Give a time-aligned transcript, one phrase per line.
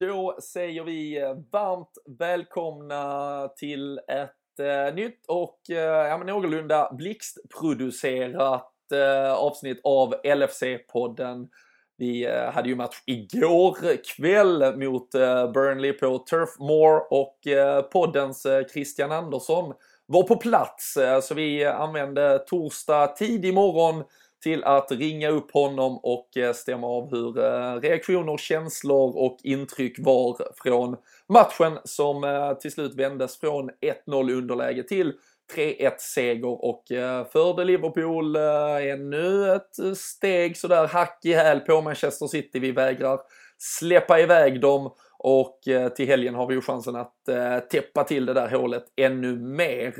[0.00, 6.92] Då säger vi eh, varmt välkomna till ett eh, nytt och eh, ja, men någorlunda
[6.92, 11.48] blixtproducerat eh, avsnitt av LFC-podden.
[11.96, 13.76] Vi eh, hade ju match igår
[14.16, 19.74] kväll mot eh, Burnley på Turf Moor och eh, poddens eh, Christian Andersson
[20.06, 24.04] var på plats eh, så vi använde torsdag tidig morgon
[24.46, 29.96] till att ringa upp honom och eh, stämma av hur eh, reaktioner, känslor och intryck
[29.98, 30.96] var från
[31.28, 33.70] matchen som eh, till slut vändes från
[34.06, 35.12] 1-0 underläge till
[35.56, 36.84] 3-1 seger och
[37.32, 42.58] förde Liverpool ännu ett steg sådär hack i häl på Manchester City.
[42.58, 43.20] Vi vägrar
[43.58, 45.60] släppa iväg dem och
[45.96, 47.14] till helgen har vi ju chansen att
[47.70, 49.94] täppa till det där hålet ännu mer.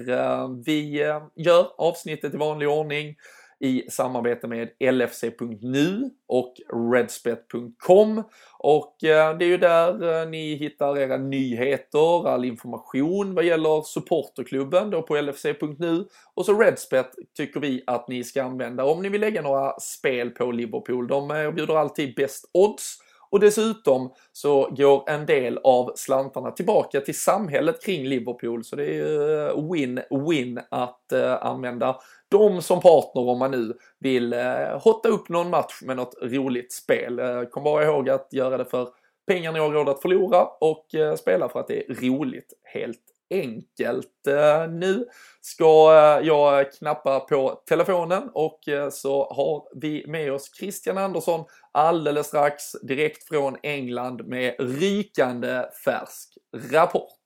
[0.65, 0.97] Vi
[1.37, 3.17] gör avsnittet i vanlig ordning
[3.61, 6.55] i samarbete med LFC.nu och
[6.93, 8.23] Redspet.com.
[8.59, 13.83] Och eh, det är ju där eh, ni hittar era nyheter, all information vad gäller
[13.83, 16.05] supporterklubben då på LFC.nu.
[16.35, 20.31] Och så Redspet tycker vi att ni ska använda om ni vill lägga några spel
[20.31, 21.09] på Liverpool.
[21.09, 22.99] De erbjuder alltid bäst odds
[23.31, 28.65] och dessutom så går en del av slantarna tillbaka till samhället kring Liverpool.
[28.65, 31.97] Så det är ju eh, win-win att använda
[32.31, 36.73] dem som partner om man nu vill eh, hotta upp någon match med något roligt
[36.73, 37.19] spel.
[37.19, 38.89] Eh, kom bara ihåg att göra det för
[39.27, 43.03] pengar ni har råd att förlora och eh, spela för att det är roligt helt
[43.31, 44.27] enkelt.
[44.29, 45.07] Eh, nu
[45.41, 51.45] ska eh, jag knappa på telefonen och eh, så har vi med oss Christian Andersson
[51.73, 56.39] alldeles strax direkt från England med rykande färsk
[56.73, 57.21] rapport.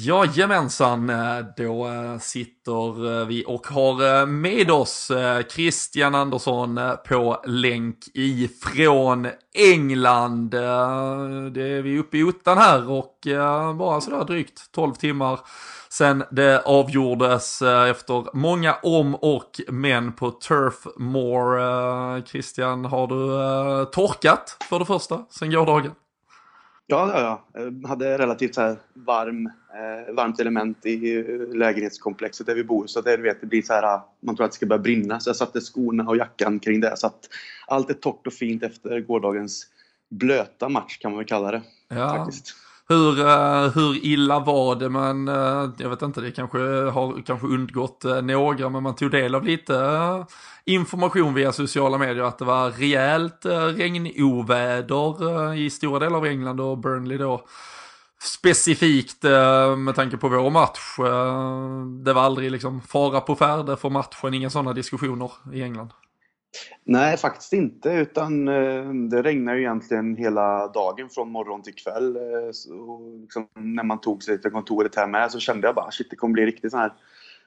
[0.00, 5.12] Jajamensan, eh, då eh, sitter eh, vi och har med oss
[5.50, 10.50] Christian Andersson på länk ifrån England.
[10.50, 13.18] Det är vi uppe i ottan här och
[13.74, 15.40] bara sådär drygt 12 timmar
[15.88, 22.26] sen det avgjordes efter många om och men på Turf Moor.
[22.26, 25.92] Christian, har du torkat för det första sen gårdagen?
[26.90, 27.20] Ja, ja,
[27.52, 27.62] ja.
[27.82, 31.22] Jag hade relativt så varm, eh, varmt element i
[31.54, 32.86] lägenhetskomplexet där vi bor.
[32.86, 35.20] Så det, vet, det blir så här, man tror att det ska börja brinna.
[35.20, 36.96] Så jag satte skorna och jackan kring det.
[36.96, 37.28] Så att
[37.66, 39.66] allt är torrt och fint efter gårdagens
[40.10, 41.62] blöta match kan man väl kalla det.
[41.88, 42.16] Ja.
[42.16, 42.54] Faktiskt.
[42.90, 44.88] Hur, uh, hur illa var det?
[44.88, 46.58] Men uh, jag vet inte, det kanske
[46.90, 50.24] har kanske undgått uh, några, men man tog del av lite
[50.64, 53.46] information via sociala medier att det var rejält
[53.76, 57.46] regnoväder i stora delar av England och Burnley då
[58.22, 59.22] specifikt
[59.78, 60.96] med tanke på vår match.
[62.04, 65.90] Det var aldrig liksom fara på färde för matchen, inga sådana diskussioner i England.
[66.84, 67.90] Nej, faktiskt inte.
[67.90, 72.16] Utan eh, det regnade ju egentligen hela dagen från morgon till kväll.
[72.16, 75.90] Eh, så liksom, när man tog sig till kontoret här med så kände jag bara
[75.90, 76.92] shit, det kommer bli riktigt sån här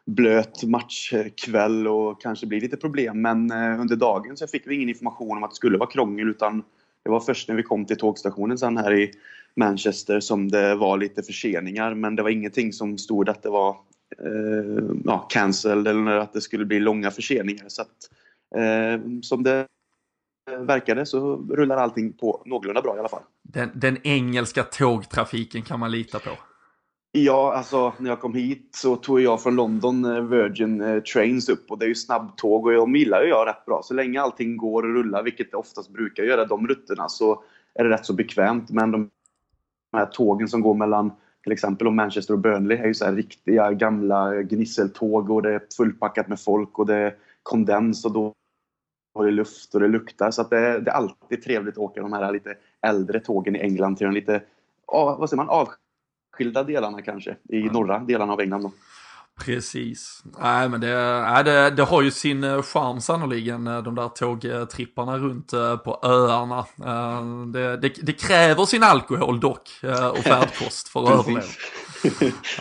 [0.06, 3.22] blöt matchkväll och kanske bli lite problem.
[3.22, 6.30] Men eh, under dagen så fick vi ingen information om att det skulle vara krångel
[6.30, 6.64] utan
[7.04, 9.12] det var först när vi kom till tågstationen sen här i
[9.56, 11.94] Manchester som det var lite förseningar.
[11.94, 13.70] Men det var ingenting som stod att det var
[14.20, 17.66] eh, ja, cancelled eller att det skulle bli långa förseningar.
[17.68, 18.21] Så att, Eh,
[19.22, 19.68] som det
[20.60, 23.24] verkade så rullar allting på någorlunda bra i alla fall.
[23.42, 26.30] Den, den, engelska tågtrafiken kan man lita på?
[27.12, 31.50] Ja, alltså när jag kom hit så tog jag från London eh, Virgin eh, Trains
[31.50, 33.82] upp och det är ju snabbtåg och de gillar ju jag rätt bra.
[33.84, 37.84] Så länge allting går och rullar, vilket det oftast brukar göra, de rutterna, så är
[37.84, 38.70] det rätt så bekvämt.
[38.70, 39.10] Men de
[39.94, 41.12] här tågen som går mellan
[41.44, 45.62] till exempel Manchester och Burnley är ju så här riktiga gamla gnisseltåg och det är
[45.78, 48.34] fullpackat med folk och det är kondens och då
[49.14, 50.32] och det luft och det luktar.
[50.32, 53.60] Så att det, det, är alltid trevligt att åka de här lite äldre tågen i
[53.60, 54.42] England till de lite
[54.92, 55.68] vad säger man,
[56.34, 58.64] avskilda delarna kanske i norra delarna av England.
[58.64, 58.72] Då.
[59.46, 60.24] Precis.
[60.42, 64.10] Nej, men det, nej, det, det har ju sin eh, charm sannoliken, eh, de där
[64.10, 66.66] tågtripparna runt eh, på öarna.
[67.54, 69.70] Det, det, det kräver sin alkohol dock
[70.12, 71.46] och färdkost för att överleva.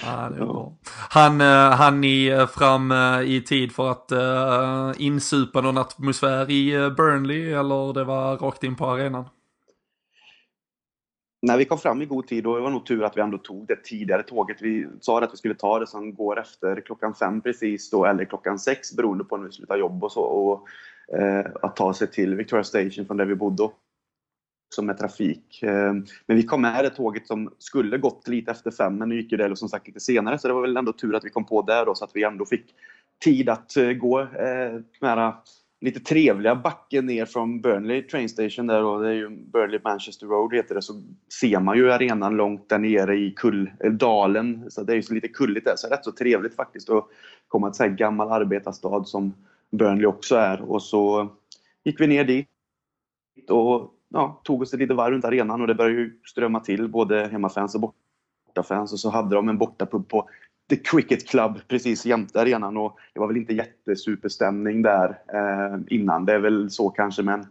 [0.03, 0.73] Ja, det är bra.
[1.11, 6.51] Han, eh, han är eh, fram eh, i tid för att uh, insupa någon atmosfär
[6.51, 9.25] i Burnley eller det var rakt in på arenan?
[11.43, 13.39] när vi kom fram i god tid, och det var nog tur att vi ändå
[13.39, 14.57] tog det tidigare tåget.
[14.61, 18.25] Vi sa att vi skulle ta det som går efter klockan fem precis då, eller
[18.25, 20.23] klockan sex beroende på när vi slutar jobb och så.
[20.23, 20.69] Och,
[21.19, 23.63] eh, att ta sig till Victoria Station från där vi bodde
[24.71, 25.63] också med trafik.
[25.63, 29.17] Ehm, men vi kom med det tåget som skulle gått lite efter fem, men nu
[29.17, 31.31] gick ju det som sagt lite senare, så det var väl ändå tur att vi
[31.31, 32.65] kom på där då, så att vi ändå fick
[33.25, 34.27] tid att eh, gå eh,
[35.01, 35.35] den här eh,
[35.81, 40.27] lite trevliga backen ner från Burnley train station där och det är ju Burnley Manchester
[40.27, 41.03] Road heter det så
[41.41, 44.71] ser man ju arenan långt där nere i kull, dalen.
[44.71, 46.91] Så det är ju så lite kulligt där så det är rätt så trevligt faktiskt
[46.91, 47.07] att
[47.49, 49.35] komma till en gammal arbetarstad som
[49.71, 50.61] Burnley också är.
[50.61, 51.29] Och så
[51.85, 52.49] gick vi ner dit
[53.49, 56.89] och ja, tog oss ett litet varv runt arenan och det började ju strömma till
[56.89, 60.29] både hemmafans och bortafans och så hade de en bortapub på
[60.71, 66.25] The Cricket Club precis jämte arenan och det var väl inte jättesuperstämning där eh, innan.
[66.25, 67.47] Det är väl så kanske med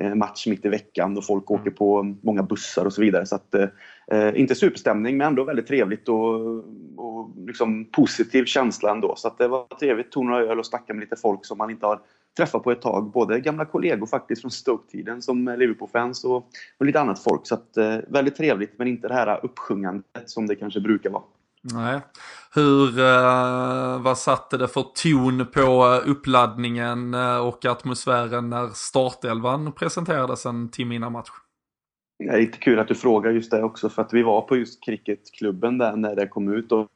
[0.00, 3.26] en match mitt i veckan och folk åker på många bussar och så vidare.
[3.26, 6.34] Så att, eh, inte superstämning men ändå väldigt trevligt och,
[6.96, 9.16] och liksom positiv känsla ändå.
[9.16, 11.70] Så att det var trevligt, tog några öl och snacka med lite folk som man
[11.70, 12.00] inte har
[12.36, 13.10] träffat på ett tag.
[13.10, 16.48] Både gamla kollegor faktiskt från Stoke-tiden som Liverpool-fans och,
[16.78, 17.46] och, lite annat folk.
[17.46, 21.22] Så att, eh, väldigt trevligt men inte det här uppsjungandet som det kanske brukar vara.
[21.62, 22.00] Nej.
[22.54, 30.46] Hur, uh, vad satte det för ton på uppladdningen uh, och atmosfären när startelvan presenterades
[30.46, 31.30] en timme innan match?
[32.18, 34.56] Det är lite kul att du frågar just det också för att vi var på
[34.56, 36.86] just cricketklubben där när det kom ut och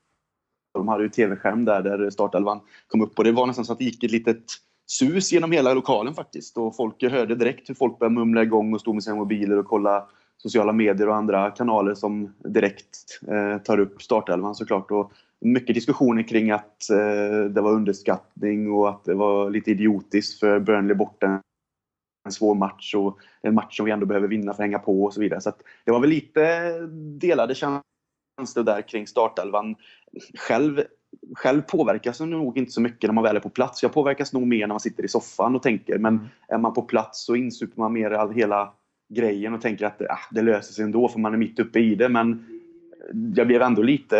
[0.74, 3.78] de hade ju tv-skärm där, där startelvan kom upp och det var nästan så att
[3.78, 4.44] det gick ett litet
[4.86, 8.80] sus genom hela lokalen faktiskt och folk hörde direkt hur folk började mumla igång och
[8.80, 13.80] stod med sina mobiler och kolla sociala medier och andra kanaler som direkt eh, tar
[13.80, 14.90] upp startelvan såklart.
[14.90, 20.40] Och mycket diskussioner kring att eh, det var underskattning och att det var lite idiotiskt
[20.40, 21.40] för Burnley borta
[22.24, 25.04] en svår match och en match som vi ändå behöver vinna för att hänga på
[25.04, 25.40] och så vidare.
[25.40, 25.52] Så
[25.84, 26.70] det var väl lite
[27.18, 29.76] delade känslor där kring startelvan.
[30.34, 30.82] Själv,
[31.34, 33.82] själv påverkas jag nog inte så mycket när man väl är på plats.
[33.82, 35.98] Jag påverkas nog mer när man sitter i soffan och tänker.
[35.98, 36.28] Men mm.
[36.48, 38.72] är man på plats så insuper man mer all, hela
[39.14, 41.94] grejen och tänker att ah, det löser sig ändå för man är mitt uppe i
[41.94, 42.08] det.
[42.08, 42.46] Men
[43.34, 44.16] jag blev ändå lite,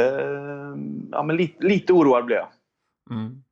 [1.10, 2.48] ja, men lite, lite oroad blev jag.
[3.16, 3.44] Mm.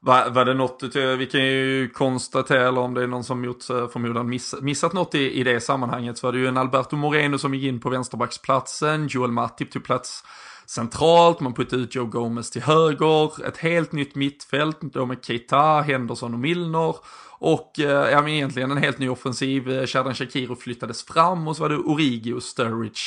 [0.00, 0.82] Var, var det något,
[1.18, 5.14] vi kan ju konstatera, eller om det är någon som gjort förmodan miss, missat något
[5.14, 7.90] i, i det sammanhanget, så var det ju en Alberto Moreno som gick in på
[7.90, 10.24] vänsterbacksplatsen, Joel Matip tog plats
[10.66, 15.80] centralt, man puttade ut Joe Gomez till höger, ett helt nytt mittfält då med Keita,
[15.80, 16.96] Henderson och Milner
[17.38, 19.70] och eh, ja, men egentligen en helt ny offensiv.
[19.70, 23.00] Eh, Shadan Shakiro flyttades fram och så var det Origi och Sturridge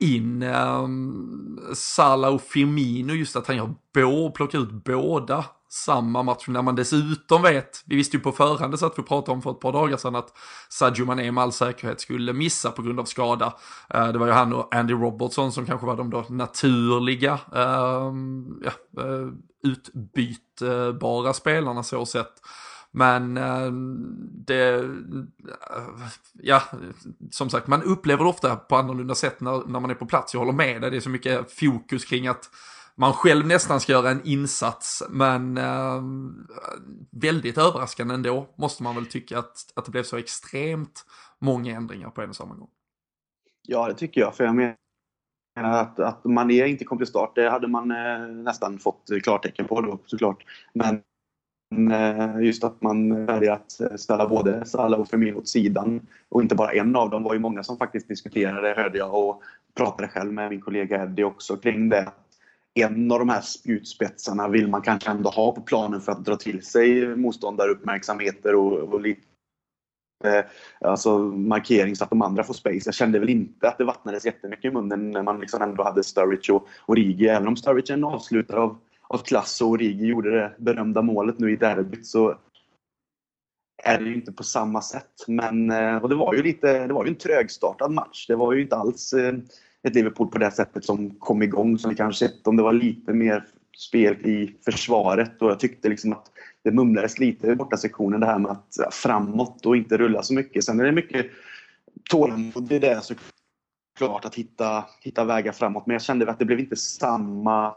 [0.00, 0.42] in.
[0.42, 6.62] Um, Salah och Firmino, just att han gör bå, plockar ut båda samma match när
[6.62, 9.60] man dessutom vet, vi visste ju på förhand så att vi pratade om för ett
[9.60, 10.32] par dagar sedan att
[10.68, 13.54] Sadio Mané med all säkerhet skulle missa på grund av skada.
[13.90, 18.62] Eh, det var ju han och Andy Robertson som kanske var de då naturliga ehm,
[18.64, 19.28] ja, eh,
[19.64, 22.32] utbytbara spelarna så sett.
[22.90, 23.96] Men ehm,
[24.46, 24.84] det, eh,
[26.32, 26.62] ja,
[27.30, 30.34] som sagt, man upplever det ofta på annorlunda sätt när, när man är på plats.
[30.34, 32.50] Jag håller med dig, det är så mycket fokus kring att
[33.02, 36.02] man själv nästan ska göra en insats, men eh,
[37.10, 41.06] väldigt överraskande ändå, måste man väl tycka att, att det blev så extremt
[41.38, 42.68] många ändringar på en och samma gång.
[43.68, 44.76] Ja, det tycker jag, för jag menar
[45.80, 49.80] att, att Mané inte kom till start, det hade man eh, nästan fått klartecken på
[49.80, 50.44] då såklart.
[50.74, 51.02] Men
[51.72, 56.54] Eh, just att man väljer att ställa både Salah och Firmino åt sidan och inte
[56.54, 57.22] bara en av dem.
[57.22, 59.42] Var ju många som faktiskt diskuterade, hörde jag, och
[59.74, 62.12] pratade själv med min kollega Eddie också kring det.
[62.74, 66.36] En av de här spjutspetsarna vill man kanske ändå ha på planen för att dra
[66.36, 69.20] till sig motståndaruppmärksamheter och, och lite
[70.24, 70.44] eh,
[70.80, 72.82] alltså markering så att de andra får space.
[72.84, 76.04] Jag kände väl inte att det vattnades jättemycket i munnen när man liksom ändå hade
[76.04, 77.28] Sturridge och, och Rigi.
[77.28, 78.78] Även om Sturridge är en avslutare av
[79.12, 82.38] av klass och Origi gjorde det berömda målet nu i derbyt så
[83.84, 85.24] är det ju inte på samma sätt.
[85.26, 88.26] Men, eh, och det var ju lite, det var ju en trögstartad match.
[88.26, 89.34] Det var ju inte alls eh,
[89.82, 92.72] ett Liverpool på det sättet som kom igång som vi kanske sett om det var
[92.72, 93.44] lite mer
[93.76, 96.30] spel i försvaret och jag tyckte liksom att
[96.62, 100.34] det mumlades lite i borta sektionen det här med att framåt och inte rulla så
[100.34, 100.64] mycket.
[100.64, 101.26] Sen är det mycket
[102.10, 106.60] tålamod i det såklart att hitta, hitta vägar framåt men jag kände att det blev
[106.60, 107.74] inte samma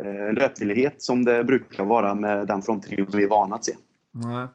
[0.00, 3.72] Eh, löpvillighet som det brukar vara med den fronttrion som vi är vana att se.
[4.10, 4.46] Nej.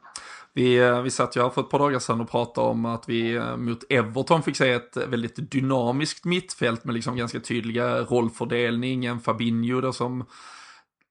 [0.54, 3.08] Vi, eh, vi satt ju här för ett par dagar sedan och pratade om att
[3.08, 9.04] vi eh, mot Everton fick se ett väldigt dynamiskt mittfält med liksom ganska tydliga rollfördelning.
[9.04, 10.24] En Fabinho där som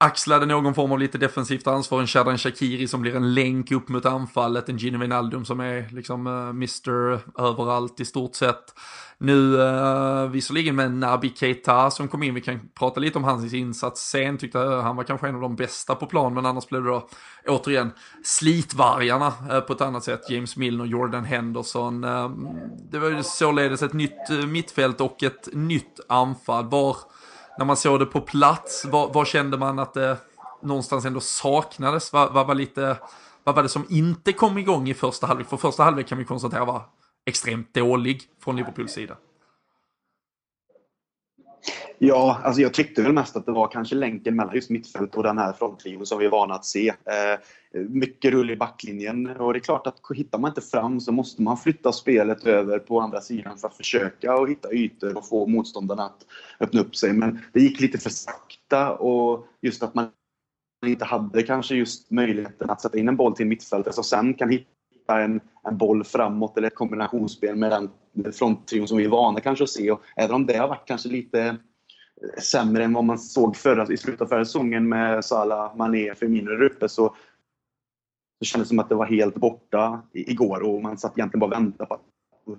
[0.01, 2.01] axlade någon form av lite defensivt ansvar.
[2.01, 4.69] En Shadan Shakiri som blir en länk upp mot anfallet.
[4.69, 8.73] En Gino Wijnaldum som är liksom eh, uh, Mr överallt i stort sett.
[9.17, 13.53] Nu uh, visserligen med Nabi Keita som kom in, vi kan prata lite om hans
[13.53, 16.67] insats sen, tyckte eh, han var kanske en av de bästa på plan, men annars
[16.67, 17.07] blev det då
[17.47, 17.91] återigen
[18.23, 20.29] slitvargarna uh, på ett annat sätt.
[20.29, 22.03] James Milner, Jordan Henderson.
[22.03, 22.31] Uh,
[22.91, 26.69] det var ju således ett nytt mittfält och ett nytt anfall.
[26.69, 26.97] Var
[27.59, 30.17] när man såg det på plats, vad, vad kände man att det
[30.61, 32.13] någonstans ändå saknades?
[32.13, 32.97] Vad, vad, var lite,
[33.43, 35.47] vad var det som inte kom igång i första halvlek?
[35.47, 36.81] För första halvlek kan vi konstatera var
[37.25, 39.15] extremt dålig från Liverpools sida.
[42.01, 45.23] Ja, alltså jag tyckte väl mest att det var kanske länken mellan just mittfält och
[45.23, 46.87] den här fronttrion som vi är vana att se.
[46.89, 47.39] Eh,
[47.89, 51.41] mycket rull i backlinjen och det är klart att hittar man inte fram så måste
[51.41, 55.47] man flytta spelet över på andra sidan för att försöka och hitta ytor och få
[55.47, 56.25] motståndarna att
[56.59, 57.13] öppna upp sig.
[57.13, 60.09] Men det gick lite för sakta och just att man
[60.85, 64.49] inte hade kanske just möjligheten att sätta in en boll till mittfältet som sen kan
[64.49, 67.89] hitta en, en boll framåt eller ett kombinationsspel med den
[68.33, 69.91] fronttrion som vi är vana kanske att se.
[69.91, 71.57] Och även om det har varit kanske lite
[72.37, 76.49] sämre än vad man såg förra, i slutet av förra säsongen med Salah, Mané, Firmino
[76.49, 77.15] där uppe så,
[78.39, 81.45] så kändes det som att det var helt borta igår och man satt egentligen bara
[81.45, 81.99] och väntade på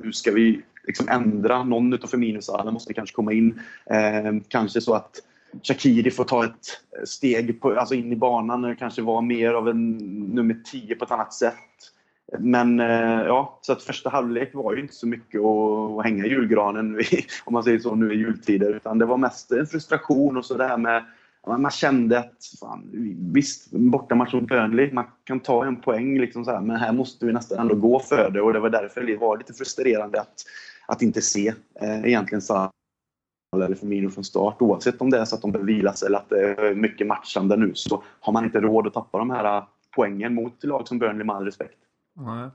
[0.02, 1.64] hur ska vi liksom ändra?
[1.64, 3.60] Någon utav Firmino och Salah måste kanske komma in.
[3.86, 5.22] Eh, kanske så att
[5.62, 9.96] Shakiri får ta ett steg på, alltså in i banan, kanske vara mer av en
[10.34, 11.54] nummer 10 på ett annat sätt.
[12.38, 16.28] Men eh, ja, så att första halvlek var ju inte så mycket att hänga i
[16.28, 17.00] julgranen
[17.44, 18.74] om man säger så nu i jultider.
[18.76, 21.04] Utan det var mest en frustration och så det här med
[21.46, 22.90] man kände att fan,
[23.32, 27.26] visst, bortamatch mot Burnley, man kan ta en poäng liksom så här, men här måste
[27.26, 30.44] vi nästan ändå gå för det och det var därför det var lite frustrerande att,
[30.86, 32.70] att inte se eh, egentligen så
[33.56, 34.62] eller Firmino från start.
[34.62, 37.56] Oavsett om det är så att de behöver vilas eller att det är mycket matchande
[37.56, 39.64] nu så har man inte råd att tappa de här eh,
[39.96, 41.76] poängen mot lag som Burnley med all respekt.
[42.20, 42.50] Nej.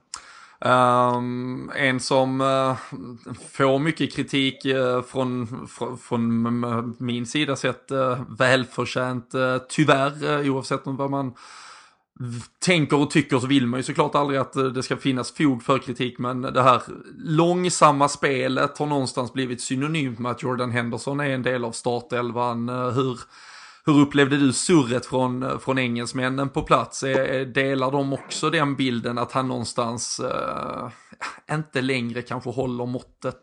[0.60, 2.75] Um, en som uh,
[3.51, 9.31] får mycket kritik uh, från, fr från min sida sett uh, välförtjänt
[9.69, 11.34] tyvärr oavsett vad man
[12.60, 15.79] tänker och tycker så vill man ju såklart aldrig att det ska finnas fog för
[15.79, 16.81] kritik men det här
[17.17, 22.69] långsamma spelet har någonstans blivit synonymt med att Jordan Henderson är en del av startelvan.
[22.69, 23.19] Hur
[23.86, 27.01] hur upplevde du surret från, eh, från engelsmännen på plats?
[27.54, 30.89] Delar de också den bilden att han någonstans eh,
[31.56, 33.42] inte längre kanske håller måttet?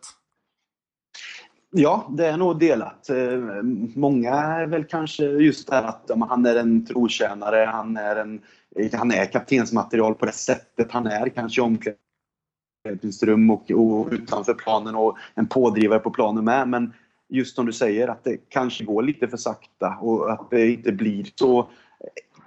[1.74, 3.10] Ja, det är nog delat.
[3.10, 3.16] Eh,
[3.94, 8.40] många är väl kanske just det här att han är en trotjänare, han är, en,
[8.92, 14.94] han är kaptensmaterial på det sättet han är kanske i omklädningsrum och, och utanför planen
[14.94, 16.68] och en pådrivare på planen med.
[16.68, 16.92] Men
[17.32, 20.92] just som du säger att det kanske går lite för sakta och att det inte
[20.92, 21.70] blir så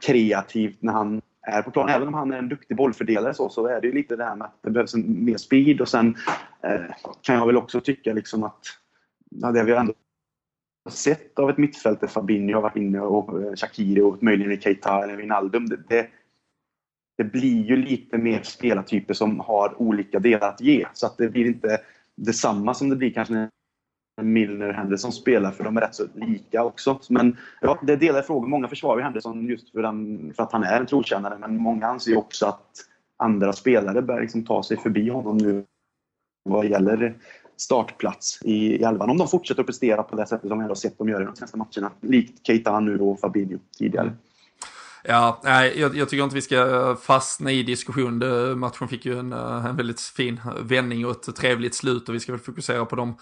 [0.01, 1.89] kreativt när han är på plan.
[1.89, 4.35] Även om han är en duktig bollfördelare så, så är det ju lite det här
[4.35, 6.15] med att det behövs en, mer speed och sen
[6.63, 6.81] eh,
[7.21, 8.61] kan jag väl också tycka liksom att
[9.29, 9.93] ja, det vi ändå
[10.89, 15.03] sett av ett mittfält där Fabinho har varit inne och eh, Shakiri och möjligen Keita
[15.03, 15.65] eller Wijnaldum.
[15.65, 16.07] Det, det,
[17.17, 21.29] det, blir ju lite mer spelartyper som har olika delar att ge så att det
[21.29, 21.81] blir inte
[22.15, 23.49] detsamma som det blir kanske när
[24.21, 26.99] Milner och Henderson spelar för de är rätt så lika också.
[27.09, 28.47] Men ja, det är delade frågor.
[28.47, 32.17] Många försvarar Henderson just för, den, för, att han är en trotjänare men många anser
[32.17, 32.71] också att
[33.17, 35.63] andra spelare bör liksom ta sig förbi honom nu
[36.49, 37.15] vad gäller
[37.57, 39.09] startplats i, i elvan.
[39.09, 41.25] Om de fortsätter att prestera på det sättet som vi har sett dem göra i
[41.25, 41.91] de senaste matcherna.
[42.01, 44.13] Likt Keita nu och Fabinho tidigare.
[45.03, 48.23] Ja, nej, jag, jag, tycker inte vi ska fastna i diskussion.
[48.59, 52.31] Matchen fick ju en, en väldigt fin vändning och ett trevligt slut och vi ska
[52.31, 53.15] väl fokusera på de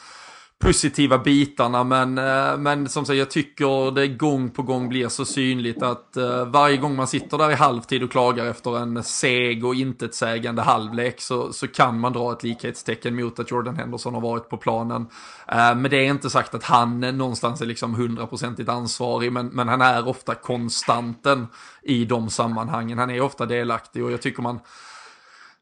[0.63, 5.25] positiva bitarna men, eh, men som sagt jag tycker det gång på gång blir så
[5.25, 9.65] synligt att eh, varje gång man sitter där i halvtid och klagar efter en seg
[9.65, 14.21] och intetsägande halvlek så, så kan man dra ett likhetstecken mot att Jordan Henderson har
[14.21, 15.07] varit på planen.
[15.47, 19.67] Eh, men det är inte sagt att han någonstans är liksom hundraprocentigt ansvarig men, men
[19.67, 21.47] han är ofta konstanten
[21.81, 22.97] i de sammanhangen.
[22.97, 24.59] Han är ofta delaktig och jag tycker man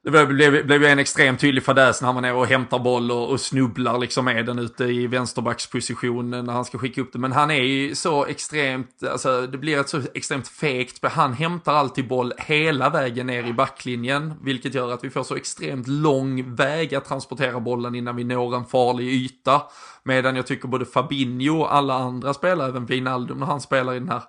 [0.04, 3.30] det blev, blev ju en extremt tydlig fadäs när han är och hämtar boll och,
[3.30, 7.22] och, snubblar liksom med den ute i vänsterbacksposition när han ska skicka upp den.
[7.22, 11.74] Men han är ju så extremt, alltså det blir ett så extremt fegt, han hämtar
[11.74, 14.34] alltid boll hela vägen ner i backlinjen.
[14.42, 18.56] Vilket gör att vi får så extremt lång väg att transportera bollen innan vi når
[18.56, 19.62] en farlig yta.
[20.04, 24.00] Medan jag tycker både Fabinho och alla andra spelare, även Wijnaldum när han spelar i
[24.00, 24.22] den här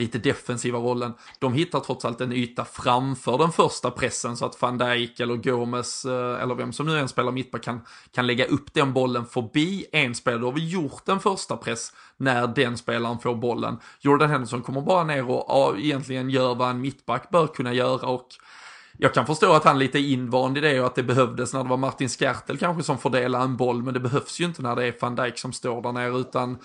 [0.00, 1.12] lite defensiva rollen.
[1.38, 5.36] De hittar trots allt en yta framför den första pressen så att van Dijk eller
[5.36, 7.80] Gomes eh, eller vem som nu än spelar mittback kan,
[8.14, 10.40] kan lägga upp den bollen förbi en spelare.
[10.40, 13.78] Då har vi gjort en första press när den spelaren får bollen.
[14.00, 18.06] Jordan Henderson kommer bara ner och, ja, egentligen gör vad en mittback bör kunna göra
[18.06, 18.28] och
[19.02, 21.62] jag kan förstå att han är lite invand i det och att det behövdes när
[21.62, 24.76] det var Martin Skertel kanske som fördelade en boll, men det behövs ju inte när
[24.76, 26.58] det är van Dijk som står där nere, utan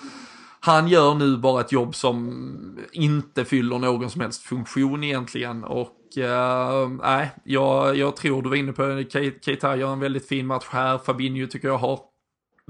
[0.65, 5.63] han gör nu bara ett jobb som inte fyller någon som helst funktion egentligen.
[5.63, 9.03] Och nej, nej, jag, jag tror du var inne på
[9.41, 11.99] Keita gör en väldigt fin match här, Fabinho tycker jag har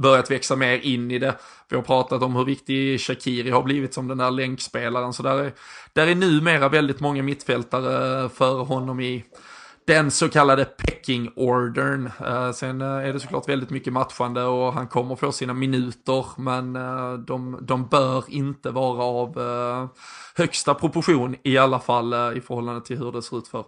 [0.02, 1.36] börjat växa mer in i det.
[1.70, 5.38] Vi har pratat om hur viktig Shakiri har blivit som den där länkspelaren, så där
[5.38, 5.54] är,
[5.94, 9.26] där är numera väldigt många mittfältare för honom i
[9.86, 12.12] den så kallade pecking ordern.
[12.22, 15.54] Uh, eh, sen uh, är det såklart väldigt mycket matchande och han kommer få sina
[15.54, 19.90] minuter men uh, de, de bör inte vara av
[20.36, 23.66] högsta proportion i alla fall i förhållande till hur det ser ut för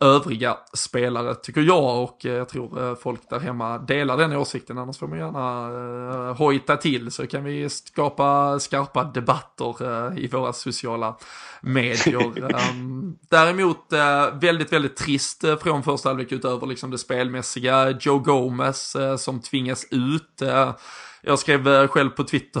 [0.00, 4.78] övriga spelare, tycker jag och jag tror folk där hemma delar den åsikten.
[4.78, 10.52] Annars får man gärna uh, hojta till så kan vi skapa skarpa debatter i våra
[10.52, 11.16] sociala
[11.60, 12.52] medier.
[12.72, 13.92] um, däremot
[14.40, 17.90] väldigt, väldigt trist från första halvlek utöver liksom det spelmässiga.
[18.00, 20.42] Joe Gomez som tvingas ut.
[21.22, 22.60] Jag skrev eh, själv på Twitter,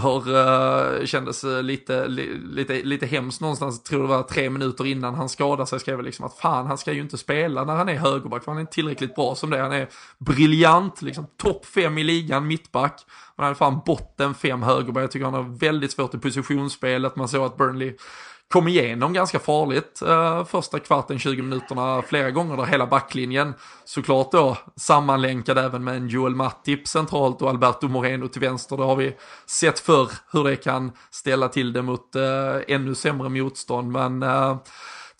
[1.00, 5.28] eh, kändes eh, lite, lite, lite hemskt någonstans, tror det var tre minuter innan han
[5.28, 7.94] skadade sig, skrev jag liksom att fan, han ska ju inte spela när han är
[7.94, 9.88] högerback, för han är inte tillräckligt bra som det Han är
[10.18, 13.04] briljant, liksom topp fem i ligan, mittback.
[13.36, 17.16] men Han är fan botten fem högerback, jag tycker han har väldigt svårt i positionsspelet,
[17.16, 17.96] man såg att Burnley
[18.52, 23.54] kom igenom ganska farligt eh, första kvarten, 20 minuterna flera gånger där hela backlinjen
[23.84, 28.76] såklart då sammanlänkad även med en Joel Matip centralt och Alberto Moreno till vänster.
[28.76, 29.16] Det har vi
[29.46, 32.22] sett för hur det kan ställa till det mot eh,
[32.68, 34.56] ännu sämre motstånd men eh,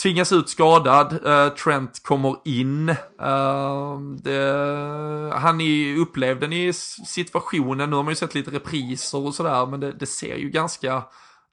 [0.02, 2.88] tvingas ut skadad, eh, Trent kommer in.
[2.88, 6.72] Eh, det, han är upplevd i
[7.06, 10.50] situationen, nu har man ju sett lite repriser och sådär, men det, det, ser ju
[10.50, 11.02] ganska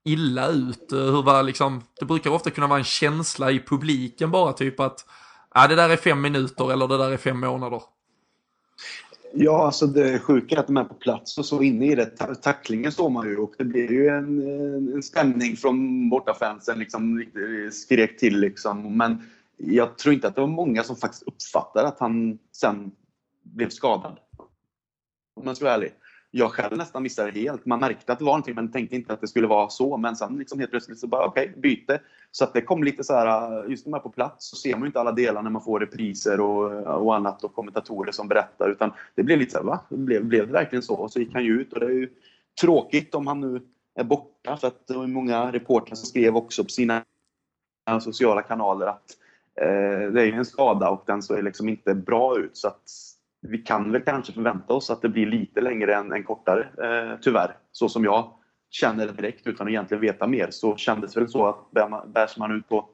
[0.08, 0.92] illa ut.
[0.92, 4.80] Eh, hur var liksom, det brukar ofta kunna vara en känsla i publiken bara, typ
[4.80, 5.06] att
[5.54, 7.82] ja, det där är fem minuter eller det där är fem månader.
[9.34, 12.06] Ja, alltså det sjuka är att de är på plats och så inne i det.
[12.42, 16.80] Tacklingen står man ju och det blir ju en, en stämning från bortafansen.
[16.80, 17.26] Liksom,
[17.72, 18.98] skrek till liksom.
[18.98, 19.22] Men
[19.58, 22.92] jag tror inte att det var många som faktiskt uppfattade att han sen
[23.44, 24.20] blev skadad.
[25.36, 25.92] Om man ska vara ärlig
[26.38, 27.66] jag själv nästan missade det helt.
[27.66, 29.98] Man märkte att det var någonting men tänkte inte att det skulle vara så.
[29.98, 32.02] Men sen liksom helt plötsligt så bara okej, okay, byte.
[32.32, 34.56] Så att det kom lite så här, äh, just när man är på plats så
[34.56, 37.56] ser man ju inte alla delar när man får repriser och, äh, och annat och
[37.56, 38.70] kommentatorer som berättar.
[38.70, 39.80] Utan det blev lite så här, va?
[39.90, 40.96] Blev, blev det verkligen så?
[40.96, 42.10] Och så gick han ju ut och det är ju
[42.62, 43.62] tråkigt om han nu
[43.96, 44.58] är borta.
[44.58, 47.04] För att det var många reportrar som skrev också på sina
[48.02, 49.18] sociala kanaler att
[49.62, 52.58] eh, det är en skada och den ser liksom inte bra ut.
[52.58, 52.82] Så att
[53.48, 57.20] vi kan väl kanske förvänta oss att det blir lite längre än, än kortare, eh,
[57.22, 57.56] tyvärr.
[57.72, 58.32] Så som jag
[58.70, 61.72] känner direkt utan att egentligen veta mer så kändes det väl så att
[62.14, 62.90] bärs man ut på,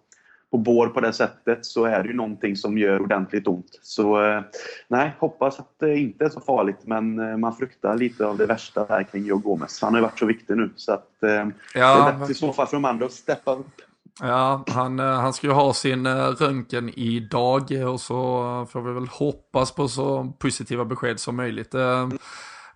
[0.51, 3.79] på bår på det sättet så är det ju någonting som gör ordentligt ont.
[3.81, 4.41] Så eh,
[4.87, 8.45] nej, hoppas att det inte är så farligt men eh, man fruktar lite av det
[8.45, 9.81] värsta här kring Joe Gomez.
[9.81, 12.33] Han har ju varit så viktig nu så att eh, ja, det är dags i
[12.33, 13.81] så fall för de andra att steppa upp.
[14.21, 18.15] Ja, han, eh, han ska ju ha sin eh, röntgen idag eh, och så
[18.71, 21.71] får vi väl hoppas på så positiva besked som möjligt.
[21.71, 22.09] Det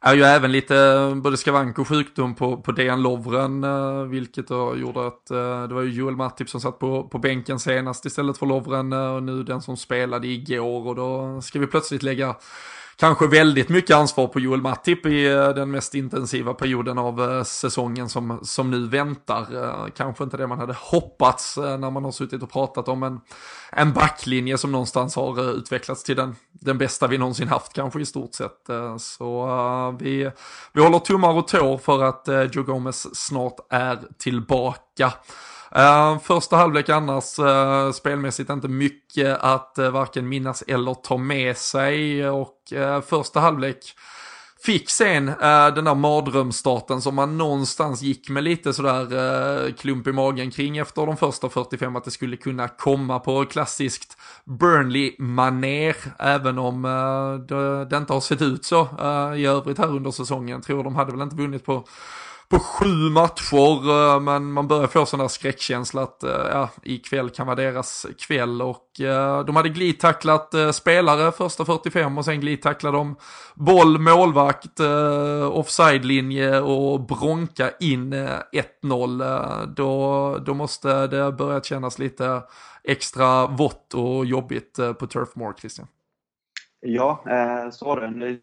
[0.02, 3.65] är ju även lite både skavank och sjukdom på, på DN Lovren,
[4.10, 5.26] vilket då gjorde att
[5.69, 9.23] det var ju Joel Matip som satt på, på bänken senast istället för Lovren och
[9.23, 12.36] nu den som spelade igår och då ska vi plötsligt lägga
[13.00, 17.44] kanske väldigt mycket ansvar på Joel Mattip i eh, den mest intensiva perioden av eh,
[17.44, 19.64] säsongen som, som nu väntar.
[19.64, 23.20] Eh, kanske inte det man hade hoppats när man har suttit och pratat om en,
[23.72, 28.06] en backlinje som någonstans har utvecklats till den, den bästa vi någonsin haft kanske i
[28.06, 28.70] stort sett.
[29.00, 30.32] Så vi,
[30.74, 35.14] vi håller tummar och tår för att Joe Gomez snart är tillbaka.
[35.75, 41.58] Uh, första halvlek annars uh, spelmässigt inte mycket att uh, varken minnas eller ta med
[41.58, 42.53] sig och
[43.06, 43.77] första halvlek
[44.63, 45.25] fick sen
[45.75, 51.06] den där mardrömsstarten som man någonstans gick med lite sådär klump i magen kring efter
[51.06, 56.82] de första 45 att det skulle kunna komma på klassiskt Burnley-maner även om
[57.47, 58.88] det, det, inte har sett ut så
[59.36, 60.49] i övrigt här under säsongen.
[60.49, 61.88] Jag tror de hade väl inte vunnit på
[62.50, 67.30] på sju matcher, eh, men man börjar få sån där skräckkänsla att eh, ja, ikväll
[67.30, 72.98] kan vara deras kväll och eh, de hade glidtacklat spelare första 45 och sen glidtacklade
[72.98, 73.16] de
[73.56, 74.80] boll, målvakt,
[75.52, 79.66] offside-linje och bronka in 1-0.
[79.76, 82.42] Då, då måste det börja kännas lite
[82.84, 85.88] extra vått och jobbigt på Turf Moor, Christian.
[86.80, 87.24] Ja,
[87.72, 88.40] så var det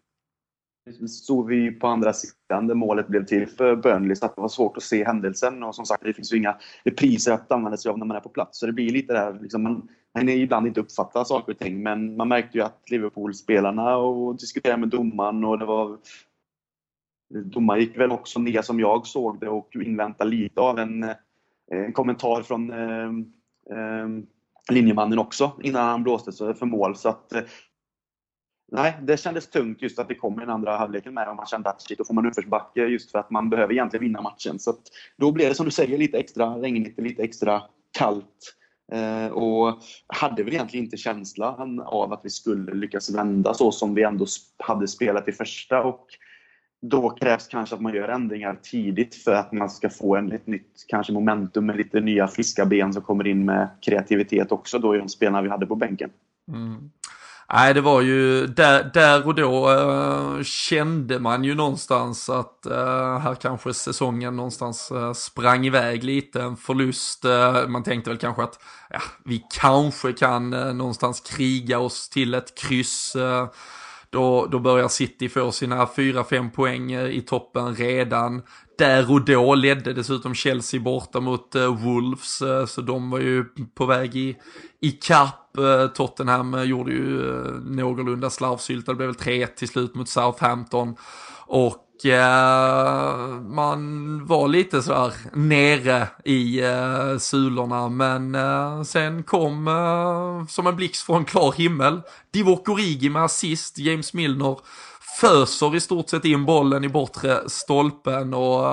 [0.85, 4.47] Liksom stod vi på andra sidan där målet blev till för Burnley så det var
[4.47, 5.63] svårt att se händelsen.
[5.63, 8.21] Och som sagt, det finns ju inga repriser att använda sig av när man är
[8.21, 8.59] på plats.
[8.59, 11.83] Så det blir lite där, liksom, man kan ibland inte uppfatta saker och ting.
[11.83, 15.97] Men man märkte ju att Liverpool-spelarna och diskuterade med domaren och det var
[17.33, 21.05] Domaren gick väl också ner som jag såg det och inväntade lite av en,
[21.71, 23.09] en kommentar från eh,
[23.77, 24.07] eh,
[24.71, 26.95] linjemannen också innan han blåste för mål.
[26.95, 27.33] Så att,
[28.71, 31.45] Nej, det kändes tungt just att det kom i den andra halvleken med och man
[31.45, 34.59] kände att shit, då får man uppförsbacke just för att man behöver egentligen vinna matchen.
[34.59, 34.73] Så
[35.17, 37.61] då blev det som du säger lite extra regnigt, lite extra
[37.97, 38.55] kallt.
[38.91, 43.95] Eh, och hade väl egentligen inte känslan av att vi skulle lyckas vända så som
[43.95, 44.25] vi ändå
[44.57, 45.83] hade spelat i första.
[45.83, 46.07] Och
[46.81, 50.47] då krävs kanske att man gör ändringar tidigt för att man ska få en, ett
[50.47, 54.95] nytt kanske momentum med lite nya friska ben som kommer in med kreativitet också då
[54.95, 56.09] i de spelarna vi hade på bänken.
[56.47, 56.91] Mm.
[57.53, 63.19] Nej, det var ju där, där och då eh, kände man ju någonstans att eh,
[63.19, 67.25] här kanske säsongen någonstans eh, sprang iväg lite, en förlust.
[67.25, 72.33] Eh, man tänkte väl kanske att ja, vi kanske kan eh, någonstans kriga oss till
[72.33, 73.15] ett kryss.
[73.15, 73.47] Eh,
[74.09, 78.41] då, då börjar City få sina 4-5 poäng i toppen redan.
[78.77, 84.15] Där och då ledde dessutom Chelsea borta mot Wolves, så de var ju på väg
[84.15, 84.37] i,
[84.85, 89.67] i kapp eh, Tottenham eh, gjorde ju eh, någorlunda slarvsylta, det blev väl 3-1 till
[89.67, 90.95] slut mot Southampton.
[91.47, 91.81] Och
[93.41, 96.61] man var lite sådär nere i
[97.19, 98.35] sulorna men
[98.85, 99.65] sen kom
[100.49, 102.01] som en blixt från klar himmel.
[102.31, 104.57] Divock Origi med assist, James Milner
[105.21, 108.65] föser i stort sett in bollen i bortre stolpen och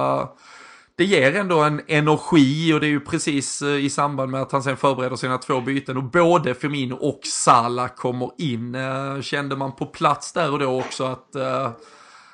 [1.02, 4.52] det ger ändå en energi och det är ju precis eh, i samband med att
[4.52, 8.74] han sen förbereder sina två byten och både Firmino och Salah kommer in.
[8.74, 11.70] Eh, kände man på plats där och då också att eh,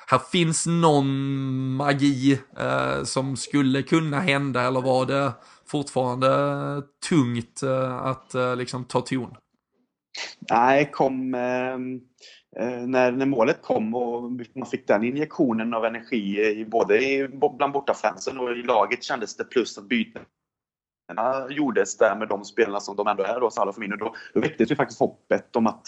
[0.07, 1.09] här finns någon
[1.75, 2.39] magi
[3.03, 5.31] som skulle kunna hända eller var det
[5.67, 6.29] fortfarande
[7.09, 7.63] tungt
[8.01, 9.35] att liksom ta ton?
[10.49, 11.77] Nej, kom Eh,
[12.57, 17.27] Eh, när, när målet kom och man fick den injektionen av energi i, både i,
[17.57, 20.25] bland bortafansen och i laget kändes det plus att bytena
[21.49, 23.95] gjordes där med de spelarna som de ändå är då, Salah och Firmino.
[23.95, 25.87] Då, då väcktes ju faktiskt hoppet om att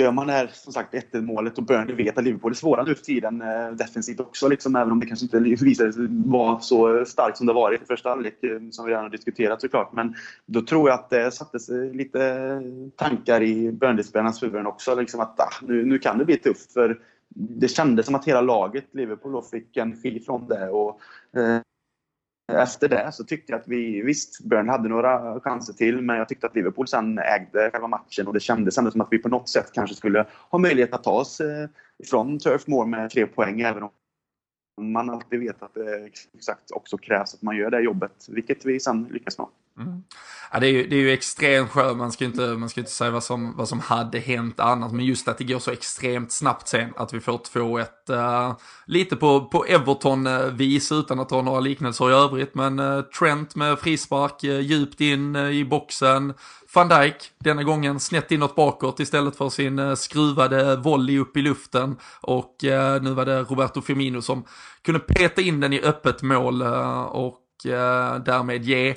[0.00, 2.82] gör man det här, som sagt, 1-1 målet och Burnley vet att Liverpool är svåra
[2.82, 6.60] nu för tiden eh, defensivt också, liksom, även om det kanske inte visade sig vara
[6.60, 9.92] så starkt som det varit i första halvlek, eh, som vi redan har diskuterat såklart.
[9.92, 10.14] Men
[10.46, 12.62] då tror jag att det sattes eh, lite
[12.96, 16.72] tankar i Burnley-spelarnas huvuden också, liksom att ah, nu, nu kan det bli tufft.
[16.72, 16.98] För
[17.34, 20.68] det kändes som att hela laget, Liverpool, fick energi från det.
[20.68, 21.00] Och,
[21.36, 21.60] eh,
[22.56, 26.28] efter det så tyckte jag att vi, visst, Bern hade några chanser till, men jag
[26.28, 29.28] tyckte att Liverpool sen ägde själva matchen och det kändes ändå som att vi på
[29.28, 33.26] något sätt kanske skulle ha möjlighet att ta oss eh, ifrån Turf Moor med tre
[33.26, 33.90] poäng, även om
[34.80, 38.80] man alltid vet att det exakt också krävs att man gör det jobbet, vilket vi
[38.80, 39.46] sen lyckas med.
[39.78, 40.02] Mm.
[40.52, 42.92] Ja, det, är ju, det är ju extremt skönt, man ska inte, man ska inte
[42.92, 46.32] säga vad som, vad som hade hänt annars, men just att det går så extremt
[46.32, 47.86] snabbt sen, att vi får 2-1.
[48.10, 53.02] Uh, eh, lite på, på Everton-vis utan att ha några liknelser i övrigt, men uh,
[53.02, 56.34] Trent med frispark uh, djupt in i boxen.
[56.74, 61.42] Van Dijk, denna gången snett inåt bakåt istället för sin eh, skruvade volley upp i
[61.42, 61.96] luften.
[62.20, 64.44] Och eh, nu var det Roberto Firmino som
[64.82, 67.36] kunde peta in den i öppet mål eh, och
[68.24, 68.94] därmed ge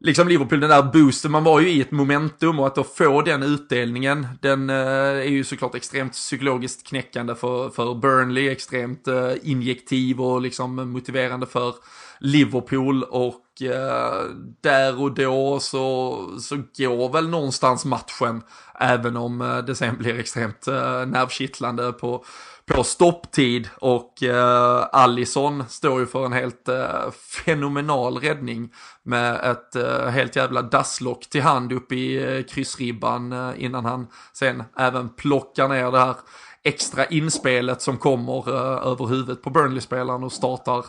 [0.00, 3.22] liksom Liverpool, den där boosten, man var ju i ett momentum och att då få
[3.22, 9.32] den utdelningen, den eh, är ju såklart extremt psykologiskt knäckande för, för Burnley, extremt eh,
[9.42, 11.74] injektiv och liksom motiverande för
[12.20, 14.24] Liverpool och eh,
[14.60, 18.42] där och då så, så går väl någonstans matchen,
[18.80, 22.24] även om eh, det sen blir extremt eh, nervkittlande på
[22.66, 23.68] på stopptid.
[23.78, 27.10] Och eh, Allison står ju för en helt eh,
[27.44, 33.64] fenomenal räddning med ett eh, helt jävla dasslock till hand upp i eh, kryssribban eh,
[33.64, 36.16] innan han sen även plockar ner det här
[36.62, 40.84] extra inspelet som kommer eh, över huvudet på Burnley-spelaren och startar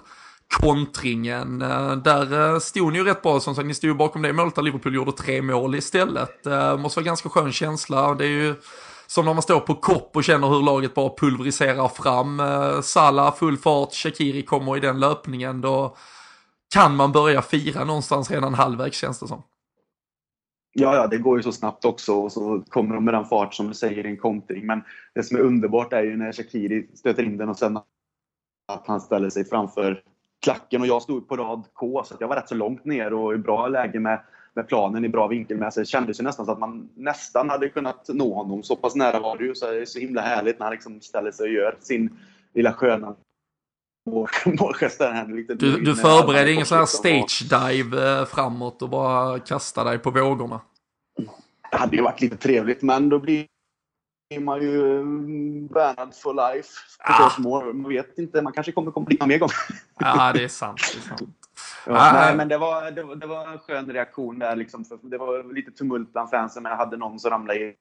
[0.47, 1.61] kontringen.
[1.61, 4.33] Eh, där eh, stod ni ju rätt bra som sagt, ni stod ju bakom det
[4.33, 6.43] målet där Liverpool gjorde tre mål istället.
[6.43, 8.13] Det måste vara ganska skön känsla.
[8.13, 8.55] Det är ju
[9.07, 12.41] som när man står på kopp och känner hur laget bara pulveriserar fram.
[12.83, 15.61] Salah full fart, Shakiri kommer i den löpningen.
[15.61, 15.95] Då
[16.73, 19.43] kan man börja fira någonstans redan halvvägs känns det som.
[20.73, 23.53] Ja, ja, det går ju så snabbt också och så kommer de med den fart
[23.53, 24.65] som du säger i en kontring.
[24.65, 24.83] Men
[25.15, 27.77] det som är underbart är ju när Shakiri stöter in den och sen
[28.67, 30.03] att han ställer sig framför
[30.43, 33.33] klacken och jag stod på rad K så jag var rätt så långt ner och
[33.33, 34.21] i bra läge med,
[34.53, 35.81] med planen i bra vinkel med sig.
[35.81, 38.63] Det kändes ju nästan så att man nästan hade kunnat nå honom.
[38.63, 39.55] Så pass nära var det ju.
[39.55, 42.19] Så det är så himla härligt när han liksom ställer sig och gör sin
[42.53, 43.15] lilla sköna
[44.45, 45.01] målgest
[45.59, 50.11] Du, du förbereder ingen sån här stage dive eh, framåt och bara kastar dig på
[50.11, 50.61] vågorna?
[51.71, 53.45] Det hade ju varit lite trevligt men då blir
[54.35, 56.69] man ju mm, bannad for life.
[56.99, 57.31] Ah.
[57.39, 59.55] Man vet inte, man kanske kommer komma dit mer gånger.
[59.99, 60.81] Ja, det är sant.
[60.93, 61.29] Det är sant.
[61.85, 62.13] Ja, ah.
[62.13, 64.55] nej, men det var, det, var, det var en skön reaktion där.
[64.55, 67.75] Liksom, för det var lite tumult bland fansen, men jag hade någon som ramlade i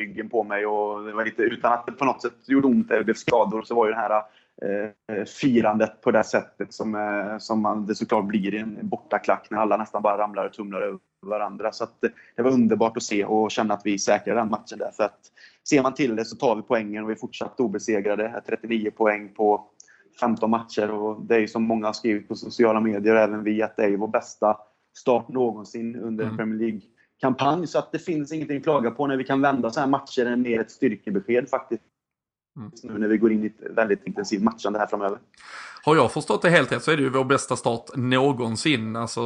[0.00, 0.66] ryggen på mig.
[0.66, 3.62] Och det var lite, utan att det på något sätt gjorde ont eller blev skador
[3.62, 4.22] så var ju det här
[4.62, 9.46] eh, firandet på det sättet som, eh, som man, det såklart blir i en bortaklack
[9.50, 11.72] när alla nästan bara ramlar och tumlar över varandra.
[11.72, 11.86] Så
[12.36, 14.90] det var underbart att se och känna att vi säkrade den matchen där.
[14.90, 15.20] För att
[15.68, 18.42] ser man till det så tar vi poängen och vi är fortsatt obesegrade.
[18.46, 19.66] 39 poäng på
[20.20, 23.44] 15 matcher och det är ju som många har skrivit på sociala medier och även
[23.44, 24.56] vi att det är vår bästa
[24.98, 26.36] start någonsin under mm.
[26.36, 26.80] Premier League
[27.20, 27.66] kampanj.
[27.66, 30.36] Så att det finns ingenting att klaga på när vi kan vända så här matcher
[30.36, 31.82] med ett styrkebesked faktiskt.
[32.56, 32.70] Mm.
[32.82, 35.18] Nu när vi går in i ett väldigt intensivt matchande här framöver.
[35.82, 39.20] Har jag förstått det helt rätt så är det ju vår bästa start någonsin, alltså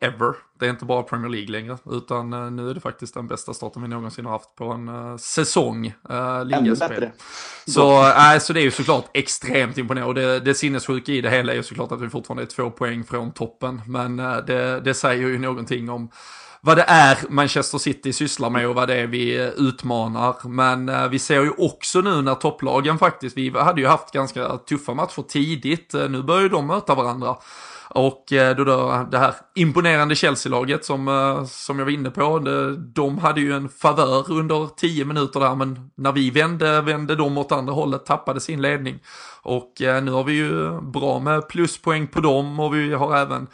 [0.00, 0.34] ever.
[0.58, 3.54] Det är inte bara Premier League längre, utan uh, nu är det faktiskt den bästa
[3.54, 5.94] starten vi någonsin har haft på en uh, säsong.
[6.10, 7.08] Uh, ligaspel.
[7.66, 10.20] Så, äh, så det är ju såklart extremt imponerande.
[10.20, 13.04] Det, det sinnessjuka i det hela är ju såklart att vi fortfarande är två poäng
[13.04, 16.10] från toppen, men uh, det, det säger ju någonting om
[16.64, 20.48] vad det är Manchester City sysslar med och vad det är vi eh, utmanar.
[20.48, 24.56] Men eh, vi ser ju också nu när topplagen faktiskt, vi hade ju haft ganska
[24.56, 27.36] tuffa matcher tidigt, eh, nu börjar ju de möta varandra.
[27.88, 32.38] Och eh, då, då det här imponerande Chelsea-laget som, eh, som jag var inne på,
[32.38, 37.16] det, de hade ju en favör under tio minuter där, men när vi vände, vände
[37.16, 38.98] de åt andra hållet, tappade sin ledning.
[39.42, 43.46] Och nu har vi ju bra med pluspoäng på dem och vi har även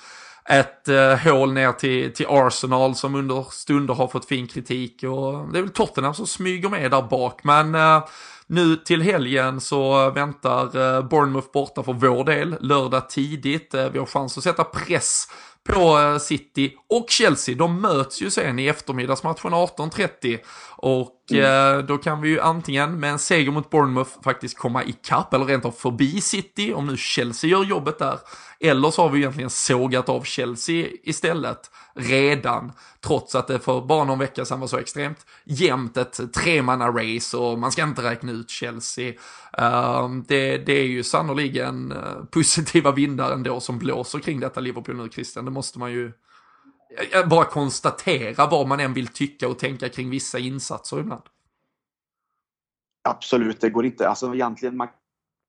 [0.48, 5.52] ett eh, hål ner till, till Arsenal som under stunder har fått fin kritik och
[5.52, 8.04] det är väl Tottenham som smyger med där bak men eh,
[8.50, 13.74] nu till helgen så väntar eh, Bournemouth borta för vår del lördag tidigt.
[13.74, 15.28] Eh, vi har chans att sätta press
[15.68, 17.54] på eh, City och Chelsea.
[17.54, 20.38] De möts ju sen i eftermiddagsmatchen 18.30
[20.76, 21.78] och mm.
[21.78, 25.44] eh, då kan vi ju antingen med en seger mot Bournemouth faktiskt komma ikapp eller
[25.44, 28.18] rent av förbi City om nu Chelsea gör jobbet där.
[28.60, 34.04] Eller så har vi egentligen sågat av Chelsea istället redan, trots att det för bara
[34.04, 38.50] någon vecka sedan var så extremt jämnt ett tremanna-race och man ska inte räkna ut
[38.50, 39.12] Chelsea.
[39.60, 44.96] Uh, det, det, är ju sannoliken uh, positiva vindar ändå som blåser kring detta Liverpool
[44.96, 45.44] nu, Christian.
[45.44, 46.12] Det måste man ju
[47.30, 51.22] bara konstatera vad man än vill tycka och tänka kring vissa insatser ibland.
[53.08, 54.08] Absolut, det går inte.
[54.08, 54.88] Alltså egentligen, man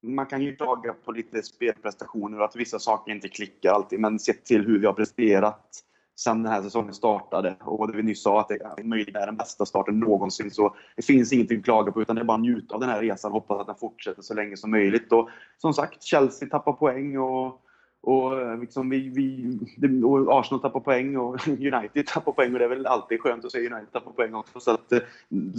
[0.04, 4.20] man kan ju klaga på lite spelprestationer och att vissa saker inte klickar alltid, men
[4.20, 5.84] sett till hur vi har presterat
[6.20, 9.38] sen den här säsongen startade och det vi nyss sa att det möjligen är den
[9.38, 10.52] bästa starten någonsin.
[10.52, 12.90] Så det finns ingenting att klaga på utan det är bara att njuta av den
[12.90, 15.12] här resan och hoppas att den fortsätter så länge som möjligt.
[15.12, 17.62] Och som sagt, Chelsea tappar poäng och,
[18.04, 22.66] och, eh, liksom vi, vi, och Arsenal tappar poäng och United tappar poäng och det
[22.66, 24.60] är väl alltid skönt att se United tappa poäng också.
[24.60, 25.00] Så att, eh,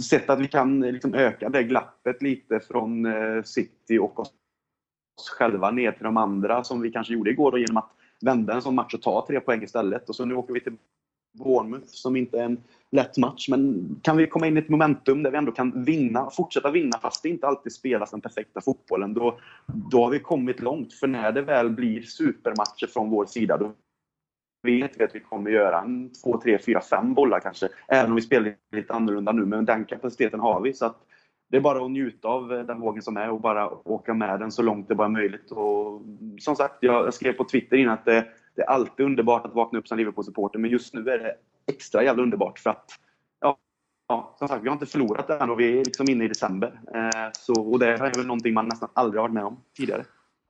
[0.09, 3.07] sett att vi kan eh, liksom öka det glappet lite från
[3.43, 4.33] City och oss
[5.37, 8.61] själva ner till de andra som vi kanske gjorde igår då, genom att vända en
[8.61, 10.09] sån match och ta tre poäng istället.
[10.09, 10.77] Och så nu åker vi till
[11.33, 13.49] Bournemouth som inte är en lätt match.
[13.49, 16.99] Men kan vi komma in i ett momentum där vi ändå kan vinna, fortsätta vinna
[16.99, 19.13] fast det inte alltid spelas den perfekta fotbollen.
[19.13, 19.39] Då,
[19.91, 20.93] då har vi kommit långt.
[20.93, 23.71] För när det väl blir supermatcher från vår sida då
[24.63, 27.69] vet vi att vi kommer göra en två, tre, fyra, fem bollar kanske.
[27.87, 29.45] Även om vi spelar lite annorlunda nu.
[29.45, 30.73] Men den kapaciteten har vi.
[30.73, 30.97] Så att
[31.49, 34.51] det är bara att njuta av den vågen som är och bara åka med den
[34.51, 35.51] så långt det bara är möjligt.
[35.51, 36.01] Och
[36.39, 39.79] som sagt, jag skrev på Twitter innan att det, det är alltid underbart att vakna
[39.79, 41.35] upp som Liverpool-supporter, men just nu är det
[41.67, 42.91] extra jävla underbart för att
[43.41, 43.57] ja,
[44.07, 46.81] ja, som sagt, vi har inte förlorat än och vi är liksom inne i december.
[46.95, 50.05] Eh, så, och det är väl någonting man nästan aldrig har varit med om tidigare.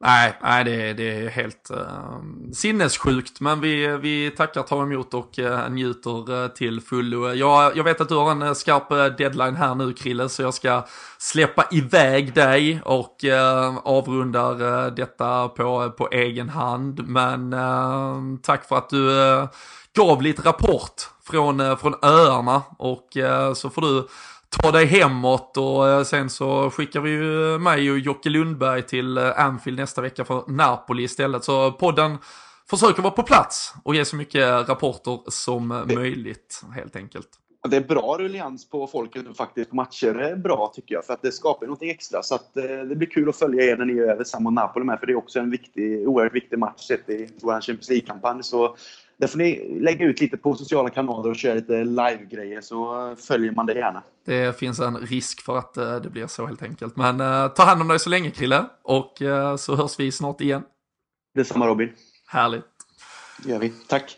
[0.06, 3.40] Nej, nej det, det är helt uh, sinnessjukt.
[3.40, 7.34] Men vi, vi tackar, tar emot och uh, njuter uh, till fullo.
[7.34, 10.54] Jag, jag vet att du har en uh, skarp deadline här nu Krille, så jag
[10.54, 10.86] ska
[11.18, 17.08] släppa iväg dig och uh, avrundar detta på, på egen hand.
[17.08, 17.56] Men
[18.42, 19.08] tack för att du
[19.96, 23.08] gav lite rapport från, från öarna och
[23.56, 24.08] så får du
[24.62, 29.80] ta dig hemåt och sen så skickar vi ju mig och Jocke Lundberg till Anfield
[29.80, 31.44] nästa vecka för Napoli istället.
[31.44, 32.18] Så podden
[32.70, 37.30] försöker vara på plats och ge så mycket rapporter som det, möjligt helt enkelt.
[37.70, 40.16] Det är bra ruljans på folket faktiskt matcher.
[40.16, 42.24] Är bra tycker jag för att det skapar något extra.
[42.24, 44.54] Så att, eh, det blir kul att följa er när ni är över Sam och
[44.54, 47.90] Napoli med för det är också en viktig, oerhört viktig match sett i vår Champions
[47.90, 48.44] League-kampanj.
[48.44, 48.76] Så
[49.18, 53.52] där får ni lägga ut lite på sociala kanaler och köra lite live-grejer så följer
[53.52, 54.04] man det gärna.
[54.26, 56.96] Det finns en risk för att uh, det blir så helt enkelt.
[56.96, 60.42] Men uh, ta hand om dig så länge Krille och uh, så hörs vi snart
[60.42, 60.64] igen.
[61.36, 61.90] Detsamma Robin.
[62.28, 62.66] Härligt.
[63.44, 63.74] Det gör vi.
[63.88, 64.18] Tack.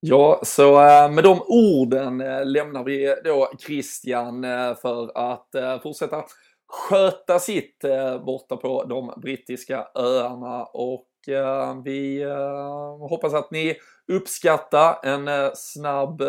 [0.00, 0.72] Ja, så
[1.10, 2.18] med de orden
[2.52, 4.42] lämnar vi då Christian
[4.82, 6.24] för att fortsätta
[6.68, 7.84] sköta sitt
[8.26, 13.76] borta på de brittiska öarna och Eh, vi eh, hoppas att ni
[14.12, 16.22] uppskattar en eh, snabb,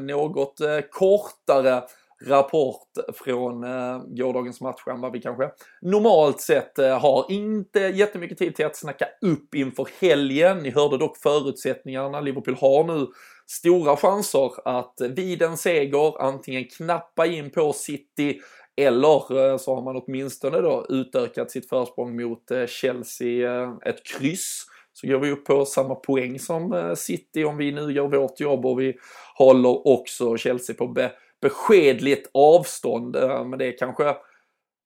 [0.00, 1.82] något kortare
[2.24, 5.50] rapport från eh, gårdagens match än vad vi kanske
[5.82, 7.26] normalt sett eh, har.
[7.28, 10.58] Inte jättemycket tid till att snacka upp inför helgen.
[10.58, 12.20] Ni hörde dock förutsättningarna.
[12.20, 13.06] Liverpool har nu
[13.46, 18.40] stora chanser att vid en seger antingen knappa in på City
[18.78, 24.06] eller eh, så har man åtminstone då utökat sitt försprång mot eh, Chelsea eh, ett
[24.06, 24.64] kryss.
[24.92, 28.66] Så går vi upp på samma poäng som City om vi nu gör vårt jobb
[28.66, 28.96] och vi
[29.34, 31.08] håller också Chelsea på
[31.42, 33.16] beskedligt avstånd.
[33.46, 34.16] Men det är kanske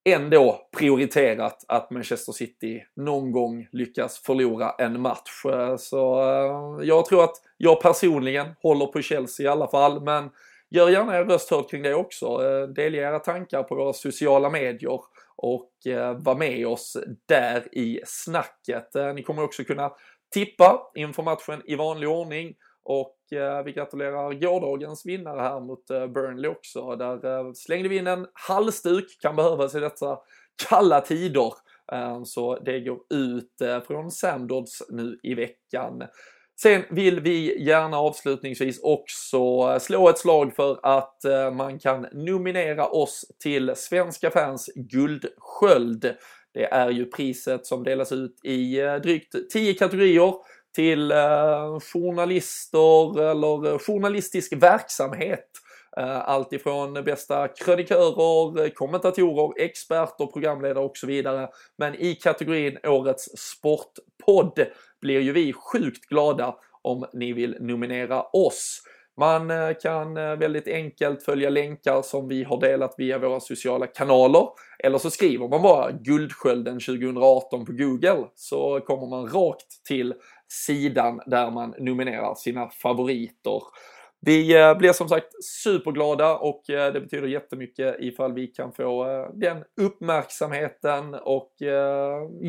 [0.05, 5.42] ändå prioriterat att Manchester City någon gång lyckas förlora en match.
[5.78, 6.24] Så
[6.83, 10.31] jag tror att jag personligen håller på Chelsea i alla fall, men
[10.74, 12.26] Gör gärna er röst hörd kring det också.
[12.26, 15.00] Eh, Delge era tankar på våra sociala medier
[15.37, 16.96] och eh, var med oss
[17.28, 18.94] där i snacket.
[18.94, 19.92] Eh, ni kommer också kunna
[20.35, 22.54] tippa inför matchen i vanlig ordning
[22.85, 23.16] och
[23.64, 26.96] vi gratulerar gårdagens vinnare här mot Burnley också.
[26.96, 30.18] Där slängde vi in en halsduk, kan behövas i dessa
[30.68, 31.52] kalla tider.
[32.24, 36.02] Så det går ut från Samdods nu i veckan.
[36.60, 42.86] Sen vill vi gärna avslutningsvis också slå ett slag för att eh, man kan nominera
[42.86, 46.14] oss till Svenska fans guldsköld.
[46.54, 50.34] Det är ju priset som delas ut i eh, drygt 10 kategorier
[50.74, 55.48] till eh, journalister eller journalistisk verksamhet.
[55.96, 61.48] Allt ifrån bästa krönikörer, kommentatorer, experter, programledare och så vidare.
[61.78, 64.66] Men i kategorin Årets Sportpodd
[65.02, 68.82] blir ju vi sjukt glada om ni vill nominera oss.
[69.20, 73.86] Man eh, kan eh, väldigt enkelt följa länkar som vi har delat via våra sociala
[73.86, 74.48] kanaler.
[74.78, 80.14] Eller så skriver man bara Guldskölden 2018 på Google så kommer man rakt till
[80.48, 83.62] sidan där man nominerar sina favoriter.
[84.24, 89.08] Vi eh, blir som sagt superglada och eh, det betyder jättemycket ifall vi kan få
[89.11, 91.52] eh, den uppmärksamheten och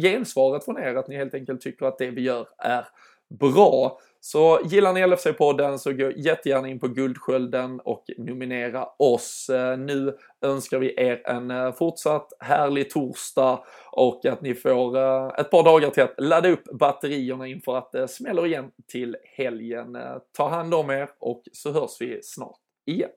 [0.01, 2.85] gensvaret från er att ni helt enkelt tycker att det vi gör är
[3.29, 3.99] bra.
[4.19, 9.49] Så gillar ni LFC-podden så gå jättegärna in på Guldskölden och nominera oss.
[9.49, 15.31] Eh, nu önskar vi er en eh, fortsatt härlig torsdag och att ni får eh,
[15.37, 19.97] ett par dagar till att ladda upp batterierna inför att det smäller igen till helgen.
[20.37, 23.09] Ta hand om er och så hörs vi snart igen.